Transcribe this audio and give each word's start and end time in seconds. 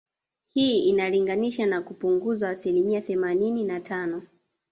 Hii 0.47 0.89
inalingana 0.89 1.49
na 1.65 1.81
kupunguzwa 1.81 2.49
asilimia 2.49 3.01
themanini 3.01 3.63
na 3.63 3.79
tano 3.79 4.23